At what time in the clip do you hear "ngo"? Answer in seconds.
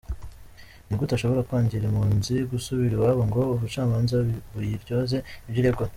3.29-3.41